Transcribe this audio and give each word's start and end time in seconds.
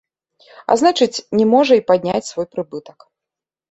А 0.71 0.77
значыць, 0.83 1.23
не 1.41 1.45
можа 1.53 1.73
і 1.83 1.87
падняць 1.93 2.27
свой 2.33 2.53
прыбытак. 2.57 3.11